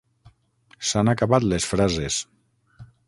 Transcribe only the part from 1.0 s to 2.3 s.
acabat les frases.